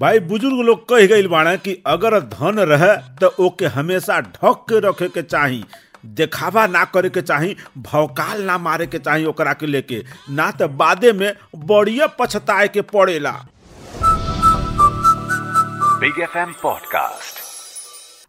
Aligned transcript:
भाई 0.00 0.18
बुज़ुर्ग 0.30 0.58
लोग 0.66 0.84
कह 0.88 1.06
गई 1.06 1.26
बाड़े 1.32 1.56
कि 1.64 1.76
अगर 1.86 2.18
धन 2.32 2.58
रहे 2.70 2.96
तो 3.20 3.28
ओके 3.44 3.66
हमेशा 3.76 4.20
ढक 4.20 4.64
के 4.70 4.80
रखे 4.88 5.08
के 5.14 5.22
चाही 5.22 5.64
देखावा 6.18 6.66
ना 6.66 6.84
करे 6.94 7.08
के 7.10 7.22
चाही 7.22 7.56
भौकाल 7.90 8.42
ना 8.50 8.56
मारे 8.66 8.86
के 8.86 8.98
चाही 8.98 9.24
ओकरा 9.26 9.52
के 9.62 9.66
लेके 9.66 10.02
ना 10.40 10.50
तो 10.60 10.68
बादे 10.82 11.12
में 11.20 11.32
बढ़िया 11.72 12.06
पछताए 12.18 12.68
के 12.76 12.80
पड़ेला 12.94 13.34
Big 16.00 16.18
FM 16.30 16.50
Podcast. 16.62 17.34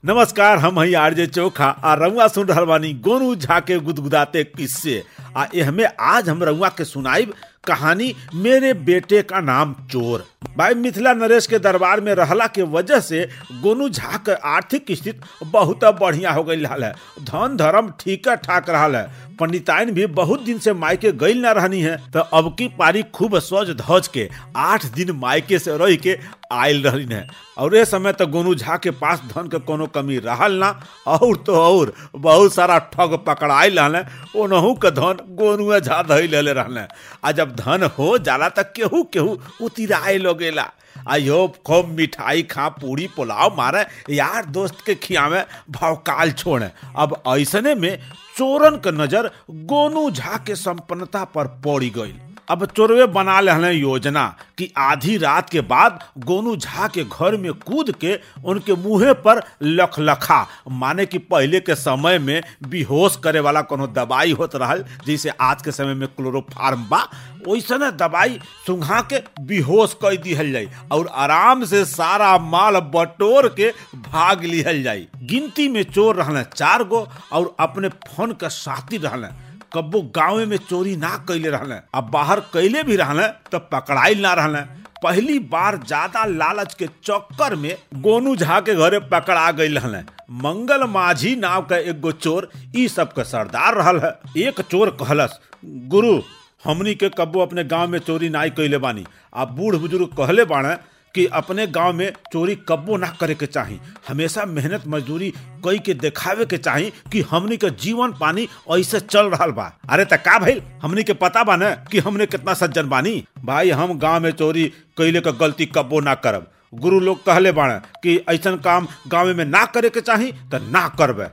नमस्कार 0.05 0.57
हम 0.63 0.79
हई 0.79 0.93
आरजे 1.03 1.25
चोखा 1.27 1.65
आ 1.85 1.93
रउआ 2.01 2.27
सुन 2.35 2.47
रहल 2.47 2.65
बानी 2.65 2.93
गोनू 3.07 3.33
झा 3.35 3.59
के 3.69 3.77
गुदगुदाते 3.87 4.43
किस्से 4.57 5.03
आ 5.37 5.45
एहमे 5.55 5.85
आज 6.11 6.29
हम 6.29 6.43
रउआ 6.49 6.69
के 6.77 6.85
सुनाइब 6.85 7.33
कहानी 7.67 8.13
मेरे 8.35 8.73
बेटे 8.73 9.21
का 9.21 9.39
नाम 9.41 9.73
चोर। 9.91 10.25
भाई 10.57 10.73
मिथिला 10.73 11.13
नरेश 11.13 11.47
के 11.47 11.59
दरबार 11.59 12.01
में 12.01 12.13
रहला 12.15 12.47
के 12.47 12.61
वजह 12.61 12.99
से 12.99 13.27
गोनू 13.61 13.89
झा 13.89 14.17
के 14.17 14.33
आर्थिक 14.47 14.85
स्थिति 14.91 15.45
बहुत 15.45 15.85
बढ़िया 15.99 16.31
हो 16.31 16.43
गई 16.43 16.63
है। 16.63 16.91
धन 17.21 17.57
धर्म 17.57 17.91
ठीक 17.99 18.29
ठाक 18.43 18.69
रहा 18.69 18.85
है। 18.87 19.26
पंडिताइन 19.39 19.91
भी 19.93 20.05
बहुत 20.17 20.41
दिन 20.41 20.59
से 20.59 20.73
मायके 20.73 21.11
गईल 21.13 21.41
ना 21.41 21.51
रहनी 21.51 21.81
है 21.81 21.95
तो 22.11 22.19
अब 22.19 22.55
की 22.59 22.67
पारी 22.77 23.03
खूब 23.13 23.37
सज 23.39 23.69
धज 23.81 24.07
के 24.07 24.29
आठ 24.57 24.85
दिन 24.95 25.11
मायके 25.17 25.59
से 25.59 25.77
रह 25.77 25.95
के 25.97 26.17
आयल 26.51 26.81
रहनी 26.83 27.13
है। 27.13 27.27
और 27.57 27.75
ये 27.75 27.83
समय 27.85 28.13
तो 28.13 28.27
गोनू 28.27 28.53
झा 28.55 28.77
के 28.77 28.91
पास 28.93 29.21
धन 29.27 29.47
के 29.47 29.59
कोनो 29.59 29.87
कमी 29.87 30.17
रहल 30.19 30.53
ना, 30.53 30.69
और 31.07 31.35
तो 31.37 31.55
और 31.55 31.93
बहुत 32.15 32.53
सारा 32.53 32.77
ठग 32.93 33.17
पकड़ाइल 33.27 33.79
रहले 33.79 34.03
ओनहू 34.39 34.73
के 34.75 34.91
धन 34.91 35.17
गोनुए 35.35 35.79
झा 35.81 36.01
धई 36.03 36.27
लेले 36.27 36.53
रहले 36.53 36.81
आ 37.23 37.31
जब 37.31 37.55
धन 37.55 37.89
हो 37.97 38.17
जाला 38.19 38.49
त 38.49 38.71
केहू 38.75 39.03
केहू 39.13 39.37
उतिराए 39.61 40.17
लगेला। 40.17 40.69
आयो 41.07 41.47
खूब 41.65 41.89
मिठाई 41.97 42.41
खा, 42.43 42.67
पूरी 42.69 43.07
पुलाव 43.15 43.55
मारे, 43.57 43.85
यार 44.09 44.45
दोस्त 44.45 44.81
के 44.85 44.95
खियावे 44.95 45.43
भावकाल 45.71 46.31
छोड़े। 46.33 46.69
अब 46.95 47.21
ऐसने 47.27 47.75
में 47.75 47.97
चोरन 48.37 48.75
के 48.77 48.91
नज़र 48.93 49.26
गोनू 49.71 50.09
झा 50.11 50.37
के 50.47 50.55
संपन्नता 50.55 51.23
पर 51.35 51.47
पड़ी 51.65 51.89
गई 51.97 52.13
अब 52.49 52.65
चोरवे 52.65 53.05
बना 53.05 53.39
ले 53.41 53.71
योजना 53.71 54.23
कि 54.57 54.71
आधी 54.77 55.15
रात 55.17 55.49
के 55.49 55.61
बाद 55.61 55.99
गोनू 56.25 56.55
झा 56.55 56.87
के 56.87 57.03
घर 57.03 57.35
में 57.37 57.51
कूद 57.53 57.91
के 58.01 58.13
उनके 58.45 58.75
मुंहे 58.75 59.13
पर 59.25 59.41
लखलखा, 59.61 60.47
माने 60.71 61.05
कि 61.05 61.17
पहले 61.17 61.59
के 61.59 61.75
समय 61.75 62.19
में 62.19 62.41
बेहोश 62.69 63.15
करे 63.23 63.39
वाला 63.39 63.61
कोनो 63.61 63.87
दवाई 63.87 64.31
होत 64.31 64.55
रहल, 64.55 64.83
जैसे 65.05 65.29
आज 65.29 65.61
के 65.61 65.71
समय 65.71 65.93
में 65.93 66.07
क्लोरोफार्म 66.07 66.85
बा 66.89 67.01
वैसने 67.47 67.91
दवाई 67.97 68.39
सुंघा 68.67 69.01
के 69.13 69.19
बेहोश 69.45 69.93
कर 70.01 70.15
दिहल 70.21 70.51
जाई, 70.51 70.67
और 70.91 71.07
आराम 71.07 71.63
से 71.65 71.83
सारा 71.85 72.37
माल 72.37 72.79
बटोर 72.95 73.47
के 73.59 73.69
भाग 74.09 74.43
लिहल 74.43 74.81
जाई। 74.83 75.07
गिनती 75.23 75.67
में 75.69 75.83
चोर 75.83 76.15
रहने 76.15 76.43
चार 76.55 76.83
गो, 76.83 77.07
और 77.31 77.55
अपने 77.59 77.89
फ़ोन 77.89 78.31
के 78.31 78.49
साथी 78.49 78.97
रहने 78.97 79.27
कब्बो 79.73 80.01
गाँव 80.15 80.45
में 80.45 80.57
चोरी 80.59 80.95
ना 80.95 81.15
कैले 81.27 81.49
रहले 81.49 81.75
अब 81.95 82.09
बाहर 82.11 82.39
कैले 82.53 82.83
भी 82.83 82.95
रहले 82.95 83.27
तो 83.51 83.59
पकड़ाइल 83.71 84.21
ना 84.21 84.33
रहले। 84.33 84.61
पहली 85.03 85.37
बार 85.49 85.77
ज़्यादा 85.77 86.23
लालच 86.25 86.73
के 86.73 86.87
चक्कर 87.03 87.55
में 87.55 87.75
गोनू 88.01 88.35
झा 88.35 88.59
के 88.59 88.75
घरे 88.75 88.99
पकड़ा 89.09 89.49
गई 89.51 89.67
रहले। 89.67 89.97
मंगल 90.39 90.83
माझी 90.87 91.35
नाव 91.35 91.65
का 91.65 91.77
एक 91.77 91.99
गो 92.01 92.11
चोर, 92.13 92.49
ई 92.75 92.87
सब 92.87 93.11
के 93.13 93.23
सरदार 93.23 93.75
रहल 93.75 93.99
है। 93.99 94.11
एक 94.47 94.61
चोर 94.61 94.89
कहलस, 95.01 95.39
गुरु, 95.65 96.19
हमनी 96.63 96.95
के 96.95 97.09
कब्बो 97.09 97.39
अपने 97.39 97.63
गाँव 97.65 97.87
में 97.87 97.99
चोरी 97.99 98.29
नाई 98.29 98.49
कैले 98.49 98.77
बानी। 98.77 99.05
आ 99.35 99.45
बूढ़ 99.47 99.75
बुज़ुर्ग 99.75 100.15
कहले 100.17 100.45
बाणे 100.45 100.75
कि 101.15 101.25
अपने 101.25 101.65
गाँव 101.67 101.93
में 101.93 102.11
चोरी 102.33 102.55
कब्बो 102.69 102.97
ना 102.97 103.07
करे 103.19 103.35
के 103.35 103.45
चाही। 103.45 103.79
हमेशा 104.07 104.45
मेहनत 104.45 104.83
मजदूरी 104.87 105.29
कई 105.65 105.79
के 105.85 105.93
देखावे 105.93 106.45
के 106.45 106.57
चाही 106.57 106.91
कि 107.11 107.21
हमनी 107.31 107.57
के 107.57 107.69
जीवन 107.83 108.11
पानी 108.19 108.47
ऐसे 108.77 108.99
चल 108.99 109.29
रहा 109.29 109.47
बा। 109.47 109.71
अरे 109.89 110.05
त 110.05 110.17
का 110.25 110.37
भइल? 110.39 110.61
हमनी 110.81 111.03
के 111.03 111.13
पता 111.13 111.43
बा 111.43 111.55
न 111.55 111.71
कि 111.91 111.99
हमने 111.99 112.25
कितना 112.25 112.53
सज्जन 112.53 112.89
बानी। 112.89 113.23
भाई, 113.45 113.69
हम 113.69 113.97
गाँव 113.99 114.19
में 114.23 114.31
चोरी 114.31 114.65
कैले 114.97 115.21
का 115.21 115.31
गलती 115.31 115.65
कब्बो 115.75 115.99
ना 115.99 116.15
करब। 116.15 116.51
गुरु 116.73 116.99
लोग 116.99 117.23
कहले 117.25 117.51
बाणे 117.51 117.79
कि 118.03 118.17
ऐसन 118.29 118.55
काम 118.63 118.87
गाँव 119.07 119.33
में 119.35 119.45
ना 119.45 119.65
करे 119.65 119.89
के 119.89 120.01
चाही 120.01 120.31
त 120.53 120.61
ना 120.71 120.87
करबे। 120.99 121.27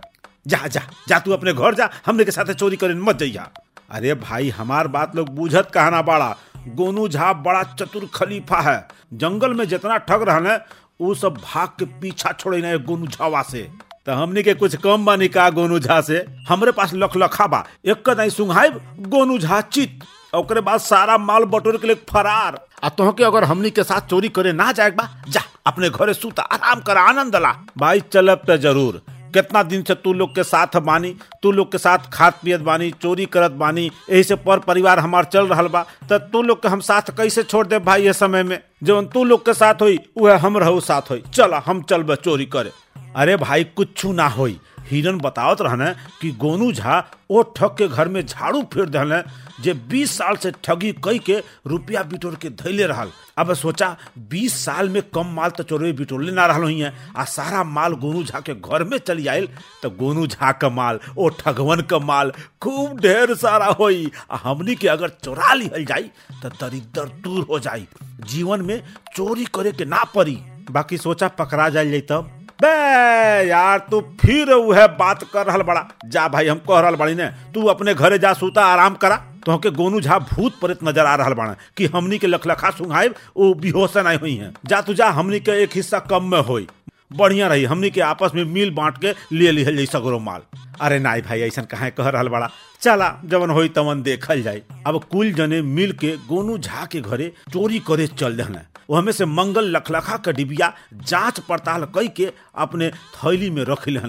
जा 0.47 0.67
जा 0.67 0.81
जा 1.09 1.19
तू 1.19 1.33
अपने 1.33 1.53
घर 1.53 1.75
जा। 1.75 1.89
हमने 2.07 2.25
के 2.25 2.31
साथे 2.31 2.55
चोरी 2.55 2.77
करे 2.77 2.95
मत 2.95 3.19
जइया 3.19 3.49
अरे 3.91 4.15
भाई, 4.15 4.49
हमार 4.49 4.89
बात 4.89 5.17
लोग 5.17 5.29
बूझत 5.35 5.71
कहा 5.75 5.91
ना 5.91 6.01
बाड़ा। 6.03 6.35
गोनू 6.69 7.09
झा 7.09 7.33
बड़ा 7.33 7.63
चतुर 7.63 8.09
खलीफा 8.15 8.61
है। 8.61 8.77
जंगल 9.15 9.55
में 9.55 9.67
जितना 9.69 9.97
ठग 9.99 10.23
रहा 10.23 10.59
वो 11.01 11.15
सब 11.15 11.35
भाग 11.35 11.69
के 11.69 11.85
पीछा 12.01 12.33
छोड़े 12.33 12.61
ना 12.63 12.77
गोनू 12.85 13.07
झावा 13.07 13.43
से। 13.43 13.63
तो 14.07 14.13
हमनी 14.13 14.43
के 14.43 14.55
कुछ 14.55 14.77
कम 14.77 15.05
बानी 15.05 15.29
का 15.29 15.49
गोनू 15.51 15.79
झा 15.79 16.01
से। 16.01 16.25
हमरे 16.49 16.73
पास 16.73 16.95
लख 16.95 17.17
लखा 17.17 17.47
बा। 17.47 17.65
एक 17.85 18.09
नहीं 18.11 18.31
सुंघाइब, 18.31 18.81
गोनू 19.01 19.39
झा 19.39 19.61
चित। 19.61 20.05
ओकरे 20.35 20.61
बाद 20.61 20.81
सारा 20.81 21.17
माल 21.19 21.45
बटोर 21.45 21.77
के 21.77 21.87
लिए 21.87 21.97
फरार। 22.11 22.61
आ 22.85 22.89
तो 22.89 23.11
के 23.13 23.25
अगर 23.25 23.45
हमनी 23.45 23.71
के 23.71 23.83
साथ 23.83 24.09
चोरी 24.09 24.29
करे 24.29 24.53
ना 24.53 24.71
जाए 24.73 24.91
बा, 24.91 25.09
जा, 25.29 25.41
अपने 25.67 25.91
घरे 25.91 26.15
सूता 26.15 26.43
आराम 26.43 26.81
कर 26.81 26.97
आनंद 26.97 27.37
ला। 27.37 27.55
भाई 27.79 28.01
चलब 28.13 28.43
तो 28.47 28.57
ज़रूर। 28.57 29.03
कितना 29.35 29.63
दिन 29.63 29.83
से 29.83 29.95
तू 29.95 30.13
लोग 30.13 30.35
के 30.35 30.43
साथ 30.43 30.77
बानी, 30.77 31.15
तू 31.43 31.53
लोग 31.53 31.73
के 31.73 31.79
साथ 31.79 31.99
खात 32.13 32.39
पियत 32.45 32.61
बानी, 32.61 32.91
चोरी 32.91 33.27
करत 33.27 33.51
बानी, 33.51 33.91
यही 34.11 34.23
से 34.23 34.35
पर 34.35 34.59
परिवार 34.59 34.99
हमार 34.99 35.25
चल 35.25 35.47
रहा 35.47 35.63
बा 35.63 35.85
तो 36.09 36.19
तू 36.19 36.43
लोग 36.43 36.63
के 36.63 36.69
हम 36.69 36.81
साथ 36.81 37.17
कैसे 37.17 37.43
छोड़ 37.43 37.67
दे 37.67 37.79
भाई 37.79 38.05
ये 38.05 38.13
समय 38.13 38.43
में? 38.43 38.59
जो 38.83 39.03
तू 39.03 39.25
लोग 39.25 39.45
के 39.47 39.55
साथ 39.55 39.83
हुई 39.83 39.99
वह 40.19 40.39
हम 40.39 40.59
रहो 40.59 40.81
साथ 40.81 41.11
हुई। 41.11 41.23
चला 41.35 41.63
हम 41.67 41.83
चल 41.83 42.15
चोरी 42.15 42.47
करे। 42.47 42.73
अरे 43.17 43.37
भाई, 43.37 43.65
कुछ 43.65 44.05
ना 44.07 44.29
होई। 44.29 44.59
हिरन 44.91 45.19
बतावत 45.21 45.63
रहने 45.63 45.93
कि 46.21 46.31
गोनू 46.41 46.73
झा 46.73 47.03
ओ 47.31 47.43
ठग 47.57 47.75
के 47.79 47.89
घर 47.89 48.09
में 48.09 48.25
झाड़ू 48.27 48.63
फेर 48.73 48.89
दहले 48.89 49.23
जे 49.63 49.75
20 49.91 50.11
साल 50.11 50.37
से 50.37 50.51
ठगी 50.65 50.93
कई 51.05 51.19
के 51.27 51.37
रुपया 51.67 52.03
बिटोर 52.03 52.35
के 52.35 52.49
धैले 52.53 52.87
रहल। 52.87 53.11
अब 53.39 53.53
सोचा 53.55 53.97
20 54.33 54.55
साल 54.55 54.89
में 54.89 55.01
कम 55.15 55.27
माल 55.35 55.51
तो 55.51 55.63
चोरवे 55.63 55.93
बिटोरले 55.93 56.33
ना 56.33 56.47
रहल 56.47 56.63
हुई 56.63 56.83
आ 56.83 57.25
सारा 57.27 57.63
माल 57.65 57.93
गोनू 58.03 58.23
झा 58.25 58.41
के 58.41 58.55
घर 58.55 58.85
में 58.85 58.97
चली 58.99 59.27
आयल 59.27 59.49
तो 59.83 59.91
गोनू 59.91 60.27
झा 60.27 60.53
का 60.53 60.69
माल, 60.71 60.99
ओ 61.19 61.29
ठगवन 61.41 61.81
का 61.81 61.99
माल 61.99 62.33
खूब 62.63 63.01
ढेर 63.01 63.35
सारा 63.35 63.67
होई, 63.81 64.11
आ 64.31 64.37
हमनी 64.37 64.75
के 64.75 64.89
अगर 64.89 65.09
चोरा 65.25 65.53
लिहल 65.55 65.85
जाई 65.85 66.11
तो 66.43 66.49
दरिद्र 66.51 67.09
दूर 67.25 67.47
हो 67.51 67.59
जाई। 67.59 67.87
जीवन 68.27 68.63
में 68.63 68.81
चोरी 69.17 69.45
करे 69.55 69.73
के 69.73 69.85
ना 69.85 70.05
पड़ी। 70.15 70.39
बाकी 70.71 70.99
सोचा 70.99 71.29
पकड़ा 71.39 71.69
जाए 71.69 72.01
तब 72.01 72.34
बे, 72.61 73.49
यार, 73.49 73.79
तू 73.91 74.01
फिर 74.21 74.53
वह 74.53 74.87
बात 74.97 75.23
कर 75.33 75.47
रहा 75.47 75.59
बड़ा। 75.59 75.87
जा 76.07 76.27
भाई, 76.29 76.47
हम 76.47 76.59
कह 76.59 76.81
रहा 76.81 76.91
बड़ी 76.91 77.15
ने 77.15 77.27
तू 77.55 77.65
अपने 77.67 77.95
घरे 77.95 78.19
जा, 78.19 78.33
सूता 78.33 78.65
आराम 78.65 78.95
करा। 78.95 79.17
तो 79.47 79.57
के 79.59 79.71
गोनू 79.71 80.01
झा 80.01 80.19
भूत 80.19 80.59
प्रेत 80.61 80.85
नज़र 80.85 81.07
आ 81.07 81.15
रहा 81.15 81.31
बड़ा 81.31 81.57
कि 81.77 81.87
हमनी 81.87 82.19
के 82.19 82.27
लखलखा 82.27 82.71
सुंघाए 82.71 83.09
वो 83.09 83.53
बेहोश 83.55 83.97
नहीं 83.97 84.19
हुई 84.19 84.35
है। 84.35 84.53
जा 84.67 84.81
तू 84.81 84.95
जा, 84.95 85.09
हमनी 85.11 85.41
के 85.41 85.63
एक 85.63 85.71
हिस्सा 85.75 85.99
कम 86.11 86.31
में 86.31 86.41
होई। 86.41 86.67
बढ़िया 87.13 87.49
रही, 87.49 87.65
हमनी 87.65 87.91
के 87.91 88.01
आपस 88.01 88.31
में 88.35 88.45
मिल 88.45 88.71
बांट 88.71 88.99
के 88.99 89.13
ले 89.33 89.65
जाई 89.65 89.87
सगरो 89.87 90.19
माल 90.19 90.43
अरे 90.81 90.99
नाई 90.99 91.21
भाई 91.21 91.41
ऐसा 91.41 91.63
कहे 91.63 91.91
कह 91.91 92.09
रहा 92.09 92.23
बड़ा? 92.23 92.49
चला 92.85 93.09
जवन 93.33 93.51
होई 93.51 93.69
तवन 93.77 94.03
देखल 94.03 94.43
जाए 94.43 94.63
अब 94.87 95.03
कुल 95.13 95.33
जने 95.33 95.61
मिल 95.63 95.93
के 96.01 96.17
गोनू 96.29 96.59
झा 96.59 96.85
के 96.93 97.01
घरे 97.01 97.33
चोरी 97.53 97.79
करे 97.91 98.07
चल 98.07 98.33
रहे 98.41 98.63
वहमे 98.91 99.13
से 99.13 99.25
मंगल 99.25 99.71
लखलखा 99.77 100.17
के 100.25 100.33
डिबिया 100.33 100.73
जाँच 101.11 101.39
पड़ताल 101.49 101.85
कई 101.95 102.09
के 102.17 102.31
अपने 102.65 102.91
थैली 102.91 103.49
में 103.51 103.63
रख 103.69 103.89
ले 103.89 104.01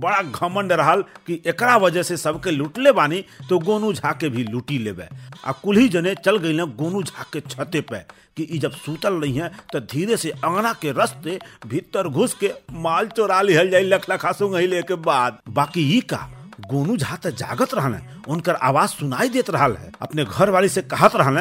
बड़ा 0.00 0.20
घमंड 0.22 0.72
रहल 0.80 1.02
कि 1.26 1.40
एकरा 1.52 1.76
वजह 1.84 2.02
से 2.10 2.16
सबके 2.16 2.50
लूटले 2.50 2.92
बानी 2.98 3.24
तो 3.48 3.58
गोनू 3.58 3.92
झा 3.92 4.12
के 4.20 4.28
भी 4.34 4.44
लूटी 4.44 4.78
लेबे। 4.78 5.08
आ 5.46 5.52
कुल्ही 5.62 5.88
जने 5.96 6.14
चल 6.24 6.36
गई 6.44 6.58
गोनू 6.82 7.02
झा 7.02 7.24
के 7.32 7.40
छते 7.48 7.80
पे 7.90 7.98
कि 8.36 8.42
ई 8.54 8.58
जब 8.58 8.72
सूतल 8.84 9.14
नहीं 9.20 9.40
है 9.40 9.50
तो 9.72 9.80
धीरे 9.92 10.16
से 10.16 10.30
अंगना 10.30 10.72
के 10.82 10.92
रस्ते 11.02 11.38
भीतर 11.66 12.08
घुस 12.08 12.34
के 12.44 12.52
माल 12.86 13.08
चोरा 13.16 13.40
लिहल 13.42 13.70
जाई 13.70 13.84
लखलखा 13.84 14.32
सुंघले 14.32 14.82
के 14.82 14.94
बाद। 15.10 15.38
बाकी 15.58 15.88
ई 15.96 16.00
का 16.12 16.28
गोनू 16.68 16.96
झा 16.96 17.16
तो 17.16 17.30
जागत 17.32 17.74
रहल 17.74 17.94
उनकर 18.28 18.54
आवाज़ 18.54 18.90
सुनाई 18.90 19.28
देत 19.28 19.50
रहल 19.50 19.76
है 19.76 19.90
अपने 20.02 20.24
घर 20.24 20.50
वाली 20.50 20.68
से 20.68 20.82
कहत 20.84 21.16
रहल 21.16 21.36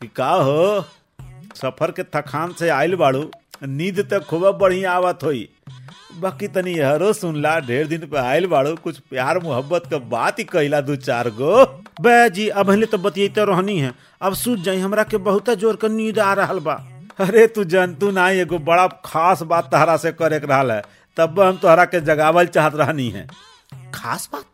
कि 0.00 0.06
का 0.16 0.28
हो 0.28 0.84
सफ़र 1.56 1.90
के 1.90 2.02
थकान 2.14 2.52
से 2.58 2.68
आयल 2.70 2.94
बाड़ू 2.96 3.24
नींद 3.64 4.00
तो 4.10 4.20
खूब 4.20 4.46
बढ़िया 4.58 4.92
आवत 4.92 5.18
होई। 5.24 5.48
बाकी 6.20 6.48
तनी 6.48 6.74
हरो 6.78 7.12
सुनला 7.12 7.58
ढेर 7.60 7.86
दिन 7.86 8.06
पे 8.08 8.18
आयल 8.18 8.46
बाड़ू 8.46 8.74
कुछ 8.84 8.98
प्यार 9.10 9.38
मोहब्बत 9.42 9.86
का 9.90 9.98
बात 10.10 10.38
ही 10.38 10.44
कहला 10.44 10.80
दू 10.80 10.96
चार 10.96 11.30
गो। 11.30 11.64
बे 12.00 12.30
जी 12.30 12.48
अब 12.48 12.70
हले 12.70 12.86
तो 12.86 12.98
बतियते 12.98 13.44
रहनी 13.44 13.78
है। 13.78 13.92
अब 14.22 14.34
सूझ 14.34 14.58
जाई 14.60 14.78
हमरा 14.80 15.02
के 15.04 15.16
बहुत 15.28 15.50
ज़ोर 15.50 15.76
कर 15.76 15.88
नींद 15.90 16.18
आ 16.18 16.32
रहा 16.34 16.54
बा। 16.60 16.74
अरे 17.20 17.46
तू 17.46 17.64
जंतु 17.66 18.10
ना 18.10 18.28
एगो 18.42 18.58
बड़ा 18.60 18.86
खास 19.04 19.42
बात 19.42 19.70
तहरा 19.72 19.96
से 19.96 20.12
करे 20.12 20.40
के 20.40 20.46
रहल 20.46 20.72
है। 20.72 20.82
तब 21.16 21.40
हम 21.40 21.56
तोहरा 21.56 21.84
के 21.84 22.00
जगावल 22.02 22.46
चाहत 22.48 22.74
रहनी 22.74 23.08
है। 23.10 23.26
खास 23.94 24.28
बात 24.32 24.44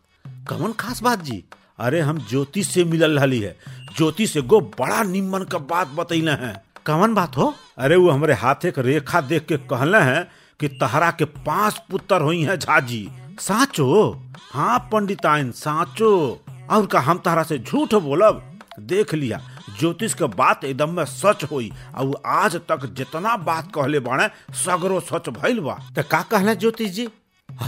कौन 0.51 0.73
खास 0.73 1.03
बात 1.03 1.23
जी? 1.23 1.45
अरे 1.79 2.01
हम 2.01 2.19
ज्योतिष 2.19 2.69
से 2.69 2.85
मिलल 2.85 3.19
रही 3.19 3.41
है। 3.41 3.57
ज्योतिष 3.97 4.37
एगो 4.37 4.61
बड़ा 4.61 5.03
निम्न 5.03 5.45
का 5.45 5.59
बात 5.59 5.89
बतैले 5.89 6.31
हैं। 6.31 6.63
कवन 6.87 7.15
बात 7.15 7.37
हो? 7.37 7.55
अरे 7.79 7.97
वो 7.97 8.11
हमारे 8.11 8.35
हाथे 8.35 8.71
के 8.71 8.83
रेखा 8.83 9.21
देख 9.21 9.47
के 9.47 9.57
कहले 9.57 9.99
हैं 9.99 10.29
कि 10.61 10.69
तहरा 10.69 11.11
के 11.11 11.25
पाँच 11.25 11.83
पुत्र 11.91 12.21
हुई 12.21 12.43
हैं 12.43 12.59
झाजी। 12.59 13.09
साचो? 13.41 14.23
हाँ 14.53 14.79
पंडिताइन 14.93 15.51
साचो। 15.51 16.45
और 16.71 16.87
का 16.87 17.01
हम 17.01 17.19
तहरा 17.19 17.43
से 17.43 17.59
झूठ 17.59 17.95
बोलब? 17.95 18.47
देख 18.81 19.15
लिया 19.15 19.41
ज्योतिष 19.79 20.15
के 20.15 20.25
बात 20.25 20.65
एकदम 20.65 20.91
में 20.91 21.05
सच 21.05 21.45
होई 21.45 21.73
और 21.95 22.23
आज 22.27 22.57
तक 22.57 22.87
जितना 22.87 23.37
बात 23.37 23.73
कहले 23.75 24.01
बाणे 24.01 24.29
सगरो 24.55 25.01
सच 25.01 25.29
भइल 25.29 25.61
बा। 25.61 25.75
तो 25.97 26.03
का 26.03 26.23
कहले 26.23 26.57
ज्योतिष 26.57 26.91
जी? 26.91 27.09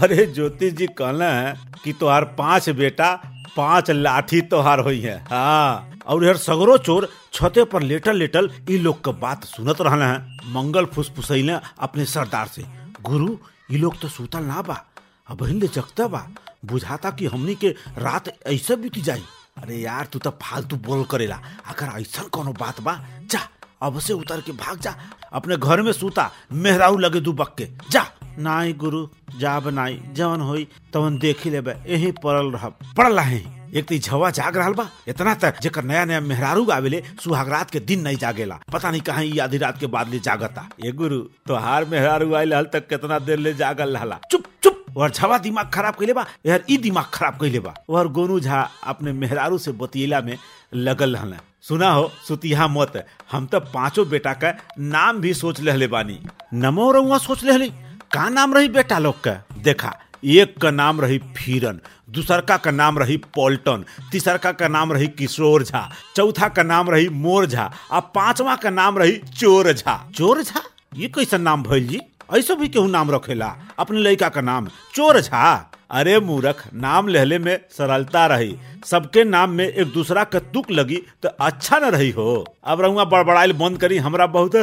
अरे 0.03 0.25
ज्योतिष 0.25 0.73
जी 0.73 0.87
कहले 0.97 1.25
हैं 1.25 1.73
कि 1.83 1.93
तोहार 1.93 2.23
पाँच 2.37 2.69
बेटा, 2.69 3.13
पाँच 3.57 3.91
लाठी 3.91 4.41
तोहार 4.41 4.79
हुई 4.79 4.99
है। 4.99 5.17
हाँ 5.29 5.89
और 6.05 6.25
यार 6.25 6.37
सगरो 6.37 6.77
चोर 6.77 7.09
छते 7.33 7.63
पर 7.63 7.81
लेटल 7.81 8.17
लेटल 8.17 8.49
ई 8.69 8.77
लोग 8.77 8.99
के 9.05 9.11
बात 9.19 9.43
सुनत 9.45 9.81
रहले 9.81 10.05
हैं। 10.05 10.53
मंगल 10.53 10.85
फुसफुसैले 10.85 11.53
अपने 11.79 12.05
सरदार 12.05 12.47
से, 12.47 12.63
गुरु, 13.01 13.37
ई 13.71 13.77
लोग 13.77 13.99
तो 14.01 14.07
सुतल 14.07 14.43
ना 14.43 14.61
बा, 14.61 14.83
अब 15.29 15.43
ले 15.43 15.67
जगता 15.67 16.07
बा, 16.07 16.27
बुझाता 16.65 17.11
कि 17.11 17.25
हमनी 17.25 17.55
के 17.55 17.69
रात 17.97 18.29
ऐसे 18.47 18.75
बीती 18.75 19.01
जाई? 19.01 19.23
अरे 19.57 19.77
यार, 19.77 20.05
तू 20.05 20.19
तो 20.19 20.29
फालतू 20.41 20.75
बोल 20.75 21.03
करेला, 21.03 21.39
अगर 21.67 21.99
ऐसा 21.99 22.23
कोनो 22.33 22.53
बात 22.59 22.81
बा, 22.81 22.99
जा 23.31 23.47
अब 23.81 23.99
से 23.99 24.13
उतर 24.13 24.41
के 24.41 24.51
भाग 24.51 24.79
जा, 24.79 24.95
अपने 25.33 25.57
घर 25.57 25.81
में 25.81 25.91
सूता, 25.91 26.29
मेहराऊ 26.51 26.97
लगे 26.97 27.19
दू 27.19 27.33
बक्के, 27.33 27.67
जा। 27.91 28.05
नाई 28.39 28.73
गुरु 28.73 29.07
जा 29.39 29.59
बनाई 29.59 29.99
जवन 30.13 30.41
होई 30.41 30.67
तवन 30.93 31.17
देखी 31.17 31.49
लेबे 31.49 31.75
यही 31.87 32.11
पड़ल 32.23 32.51
रह 32.51 32.67
पड़ल 32.97 33.19
रहे 33.19 33.41
एक 33.79 33.85
तो 33.89 33.97
झवा 33.97 34.29
जाग 34.29 34.57
रहा 34.57 34.69
बा 34.69 34.87
इतना 35.07 35.33
तक 35.33 35.59
जेकर 35.61 35.83
नया 35.83 36.03
नया 36.05 36.19
मेहरारू 36.21 36.65
आवेले 36.71 37.01
सुहागरात 37.23 37.71
के 37.71 37.79
दिन 37.79 38.01
नहीं 38.01 38.17
जागेला। 38.17 38.59
पता 38.73 38.91
नहीं 38.91 39.01
कहा 39.01 39.21
आधी 39.43 39.57
रात 39.57 39.79
के 39.79 39.87
बाद 39.87 40.09
ले 40.09 40.19
जागता। 40.19 40.67
ए 40.85 40.91
गुरु 40.91 41.17
तोहार 41.47 41.85
मेहरारू 41.85 42.33
आयल 42.33 42.53
हल 42.53 42.65
तक 42.73 42.87
कितना 42.87 43.19
देर 43.19 43.39
ले 43.39 43.53
जागल 43.53 43.97
रहला। 43.97 44.19
चुप 44.31 44.43
चुप। 44.63 44.85
और 44.97 45.11
झवा 45.11 45.37
दिमाग 45.37 45.69
खराब 45.73 45.95
कैले 45.95 46.13
बा 46.13 46.25
यार 46.45 46.63
ई 46.69 46.77
दिमाग 46.77 47.05
खराब 47.13 47.39
कैले 47.41 47.59
बा। 47.59 47.73
और 47.89 48.07
गोनू 48.13 48.39
झा 48.39 48.61
अपने 48.83 49.13
मेहरारू 49.13 49.57
से 49.57 49.71
बतियला 49.71 50.21
में 50.21 50.37
लगल 50.73 51.15
रहला। 51.15 51.37
सुना 51.61 51.89
हो 51.91 52.11
सुतिहा 52.27 52.67
मत 52.67 53.05
हम 53.31 53.45
तो 53.45 53.59
पाँचों 53.73 54.07
बेटा 54.09 54.33
का 54.33 54.53
नाम 54.79 55.21
भी 55.21 55.33
सोच 55.33 55.61
ले 55.61 55.87
बानी। 55.87 56.19
नमो 56.53 56.91
रउआ 56.91 57.17
सोच 57.17 57.43
ले 57.43 57.71
का 58.13 58.27
नाम 58.29 58.53
रही 58.53 58.67
बेटा 58.69 58.97
लोग 58.99 59.21
का? 59.23 59.31
देखा, 59.57 59.91
एक 60.23 60.57
का 60.61 60.71
नाम 60.71 60.99
रही 61.01 61.17
फीरन 61.37 61.79
दूसरका 62.09 62.57
का 62.57 62.71
नाम 62.71 62.99
रही 62.99 63.17
पॉल्टन 63.35 63.85
तीसरका 64.11 64.51
का 64.51 64.67
नाम 64.67 64.93
रही 64.93 65.07
किशोर 65.09 65.63
झा, 65.63 65.89
चौथा 66.15 66.47
का 66.47 66.63
नाम 66.63 66.89
रही 66.89 67.09
मोर 67.09 67.45
झा 67.45 67.69
और 67.91 68.01
पांचवा 68.15 68.55
का 68.55 68.69
नाम 68.69 68.97
रही 68.97 69.17
चोर 69.31 69.71
झा। 69.73 69.97
चोर 70.15 70.41
झा? 70.41 70.61
ये 70.95 71.07
कैसा 71.07 71.37
नाम 71.37 71.63
भइल 71.63 71.87
जी? 71.87 71.99
ऐसा 72.37 72.53
भी 72.53 72.67
केहू 72.67 72.87
नाम 72.87 73.11
रखेला, 73.11 73.55
अपने 73.79 73.99
लड़का 73.99 74.29
का 74.29 74.41
नाम, 74.41 74.67
चोर 74.93 75.19
झा। 75.21 75.71
अरे 75.91 76.19
मूर्ख, 76.19 76.63
नाम 76.73 77.07
लेहले 77.07 77.37
में 77.39 77.57
सरलता 77.71 78.25
रही, 78.27 78.55
सबके 78.85 79.23
नाम 79.23 79.49
में 79.49 79.67
एक 79.67 79.91
दूसरा 79.93 80.23
का 80.23 80.39
तुक 80.53 80.71
लगी 80.71 81.01
तो 81.23 81.29
अच्छा 81.41 81.79
न 81.79 81.91
रही 81.91 82.09
हो। 82.11 82.45
अब 82.63 82.81
रहुआ 82.81 83.05
बड़बड़ाइल 83.05 83.53
बंद 83.53 83.77
करी, 83.77 83.97
हमरा 83.97 84.27
बहुत 84.27 84.55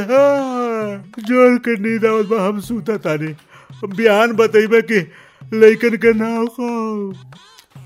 ज़ोर 1.19 1.59
के 1.59 1.77
नींद 1.77 2.07
आवत 2.07 2.27
बा, 2.27 2.49
हम 2.49 2.61
सूता 2.61 2.97
तानी 2.97 3.35
बयान 3.85 4.33
बतैबे 4.33 4.83
कि 4.83 5.13
लइकन 5.55 5.97
के 5.97 6.13
नाव 6.13 6.47
को। 6.47 7.15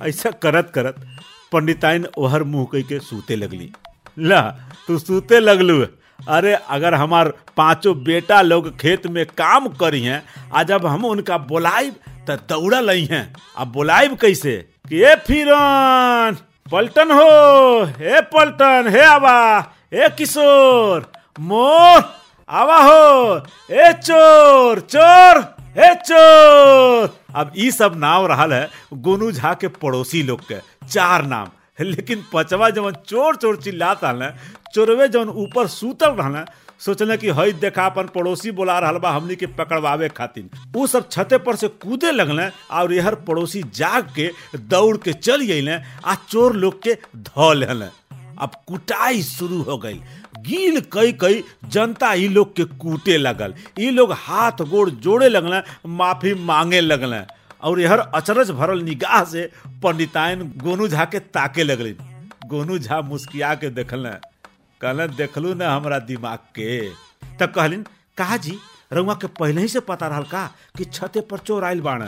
ऐसा 0.07 0.31
करत 0.31 0.73
करत 0.75 1.07
पंडिताइन 1.53 2.07
ओहर 2.19 2.43
मुँह 2.43 2.67
कह 2.73 2.81
के 2.81 2.99
सूते 2.99 3.37
लगली। 3.37 3.73
ला, 4.19 4.41
तू 4.87 4.99
सूते 4.99 5.41
लगलू। 5.41 5.87
अरे, 6.29 6.55
अगर 6.55 6.95
हमार 6.95 7.29
पाँचों 7.57 8.05
बेटा 8.05 8.43
लोग 8.43 8.79
खेत 8.79 9.07
में 9.07 9.27
काम 9.27 9.69
करी 9.69 10.01
हैं, 10.01 10.23
आज 10.55 10.71
अब 10.71 10.87
हम 10.87 11.05
उनका 11.05 11.39
बुलाइब 11.39 11.95
तो 12.31 12.37
दौड़ा 12.37 12.81
लई 12.81 13.05
हैं। 13.05 13.35
अब 13.57 13.69
बुलाइब 13.69 14.17
कैसे? 14.17 14.69
कि 14.89 15.03
ए 15.03 15.15
फिरन, 15.17 16.37
पलटन 16.73 17.11
हो 17.11 17.85
हे 17.85 18.21
पलटन, 18.21 18.85
हे 18.89 19.03
आवा 19.03 19.59
हे 19.95 20.09
किशोर, 20.09 21.13
मोर। 21.41 22.24
आवा 22.49 22.77
हो 22.85 23.37
ए 23.71 23.93
चोर 24.05 24.81
चोर! 24.95 25.39
हे 25.79 25.95
चोर! 26.09 27.09
अब 27.41 27.53
ई 27.59 27.71
सब 27.71 27.93
नाम 27.99 28.27
रहा 28.33 28.45
है 28.55 28.69
गोनू 29.07 29.31
झा 29.33 29.53
के 29.61 29.69
पड़ोसी 29.83 30.23
लोग 30.23 30.41
के। 30.51 30.59
चार 30.89 31.25
नाम। 31.27 31.49
लेकिन 31.81 32.25
पचवा 32.33 32.69
जवन 32.71 32.93
चोर 33.09 33.37
चोर 33.37 33.57
चिल्लाता 33.63 34.11
है, 34.25 34.35
चोरवे 34.75 35.09
जवन 35.09 35.29
ऊपर 35.45 35.67
सूतल 35.69 36.11
रहना 36.21 36.45
सोचले 36.85 37.17
कि 37.17 37.31
हई 37.39 37.53
देखा 37.65 37.85
अपन 37.87 38.07
पड़ोसी 38.15 38.51
बोला 38.61 38.79
रहा 38.79 38.93
बा 39.03 39.11
हमनी 39.11 39.37
के 39.37 39.47
पकड़वावे 39.59 40.09
खातिर। 40.17 40.49
वो 40.75 40.87
सब 40.87 41.09
छते 41.11 41.39
पर 41.47 41.57
से 41.57 41.69
कूदे 41.83 42.11
लगल 42.13 42.41
और 42.79 42.93
यहर 42.93 43.15
पड़ोसी 43.29 43.63
जाग 43.75 44.13
के 44.19 44.31
दौड़ 44.75 44.97
के 45.05 45.13
चल 45.13 45.43
गए 45.51 45.81
आ 46.05 46.15
चोर 46.31 46.57
लोग 46.65 46.81
के 46.83 46.95
ध 47.17 47.53
लेले 47.57 47.87
अब 48.39 48.53
कुटाई 48.69 49.23
शुरू 49.23 49.61
हो 49.63 49.77
गई। 49.79 50.01
गील 50.47 50.81
कई 50.93 51.13
कई 51.21 51.43
जनता 51.65 52.13
ई 52.15 52.29
लोग 52.29 52.55
के 52.57 52.65
कूटे 52.81 53.17
लगल। 53.19 53.55
ई 53.79 53.91
लोग 53.91 54.13
हाथ 54.19 54.63
गोड़ 54.71 54.89
जोड़े 54.91 55.29
लगल 55.29 55.63
माफ़ी 55.91 56.35
मांगे 56.45 56.81
लगल 56.81 57.25
और 57.63 57.81
यहर 57.81 57.99
अचरज 57.99 58.51
भरल 58.51 58.83
निगाह 58.83 59.25
से 59.25 59.51
पंडिताइन 59.83 60.43
गोनू 60.63 60.89
झा 60.89 61.05
के 61.05 61.19
ताके 61.19 61.63
लगलिन। 61.63 61.97
गोनू 62.49 62.79
झा 62.79 63.01
मुस्किया 63.03 63.55
के 63.55 63.71
देखल 63.71 64.11
कहल 64.81 65.07
देखलू 65.09 65.55
ना 65.55 65.75
हमारा 65.75 65.99
दिमाग 66.01 66.39
के। 66.59 66.89
तब 67.39 67.53
कहलिन, 67.55 67.85
कहा 68.19 68.37
जी? 68.37 68.59
रउआ 68.93 69.15
के 69.15 69.27
पहले 69.39 69.61
ही 69.61 69.69
से 69.69 69.81
पता 69.81 70.07
रहल 70.07 70.23
का 70.25 70.47
कि 70.77 70.85
छते 70.85 71.21
पर 71.21 71.39
चोर 71.39 71.65
आयल 71.65 71.81
बाण 71.81 72.05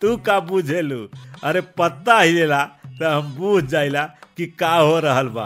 तू 0.00 0.16
का 0.26 0.38
बुझेलू? 0.40 1.08
अरे 1.44 1.60
पत्ता 1.78 2.18
हिलेला 2.20 2.62
तो 2.94 3.10
हम 3.10 3.34
बूझ 3.34 3.64
जाइला 3.64 4.02
कि 4.36 4.46
का 4.58 4.74
हो 4.74 4.98
रहल 5.00 5.28
बा। 5.28 5.44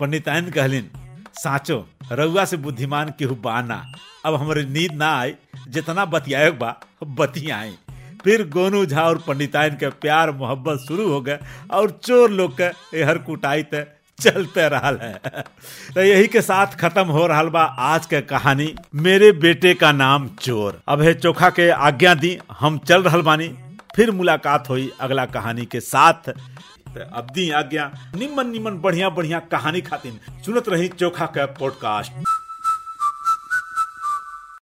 पंडिताइन 0.00 0.48
कहलिन, 0.50 0.88
साचो, 1.34 1.86
रउआ 2.12 2.44
से 2.44 2.56
बुद्धिमान 2.56 3.12
केहू 3.18 3.34
बाना। 3.34 3.84
अब 4.26 4.34
हमारे 4.34 4.64
नींद 4.64 4.92
ना 4.92 5.10
आई, 5.18 5.34
जितना 5.68 6.04
बतियाए 6.04 6.50
बा 6.50 6.74
बतियाए 7.04 7.74
फिर 8.24 8.42
गोनू 8.48 8.84
झा 8.86 9.02
और 9.02 9.18
पंडिताइन 9.18 9.74
के 9.74 9.88
प्यार, 9.88 10.30
मोहब्बत 10.30 10.78
शुरू 10.88 11.08
हो 11.08 11.20
गए 11.20 11.38
और 11.70 11.90
चोर 12.04 12.30
लोग 12.30 12.60
के 12.60 13.02
हर 13.02 13.18
कुटाई 13.18 13.62
ते 13.62 13.84
चलते 14.18 14.68
रहा 14.68 14.88
है। 15.02 15.44
तो 15.94 16.00
यही 16.00 16.26
के 16.26 16.40
साथ 16.40 16.66
खत्म 16.66 17.04
हो 17.06 17.26
रहा 17.26 17.42
बा 17.42 17.62
आज 17.62 18.06
के 18.06 18.20
कहानी, 18.20 18.74
मेरे 18.94 19.32
बेटे 19.32 19.74
का 19.74 19.92
नाम 19.92 20.28
चोर। 20.40 20.80
अब 20.88 21.02
है 21.02 21.14
चोखा 21.14 21.50
के 21.50 21.70
आज्ञा 21.70 22.14
दी, 22.14 22.38
हम 22.58 22.78
चल 22.78 23.02
रहा 23.02 23.18
बानी। 23.18 23.48
फिर 23.96 24.10
मुलाकात 24.10 24.68
हुई 24.68 24.90
अगला 25.00 25.24
कहानी 25.26 25.64
के 25.64 25.80
साथ। 25.80 26.32
अब 26.96 27.26
दी 27.34 27.50
आज्ञा 27.60 27.90
निमन 28.16 28.50
निमन 28.50 28.78
बढ़िया 28.80 29.08
बढ़िया 29.18 29.38
कहानी 29.52 29.80
खातिर 29.90 30.20
सुनत 30.44 30.68
रही 30.68 30.88
चोखा 30.88 31.26
का 31.36 31.46
पॉडकास्ट 31.58 32.12